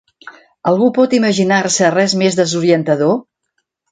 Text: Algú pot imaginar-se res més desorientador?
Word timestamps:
Algú 0.71 0.87
pot 0.95 1.13
imaginar-se 1.17 1.91
res 1.97 2.17
més 2.21 2.39
desorientador? 2.39 3.15